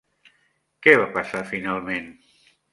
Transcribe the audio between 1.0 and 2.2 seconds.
va passar finalment?